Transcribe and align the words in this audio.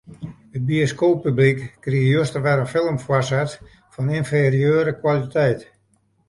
It 0.55 0.61
bioskooppublyk 0.69 1.59
krige 1.87 2.09
juster 2.15 2.41
wer 2.45 2.61
in 2.63 2.71
film 2.75 2.97
foarset 3.05 3.51
fan 3.93 4.13
ynferieure 4.19 4.91
kwaliteit. 5.01 5.59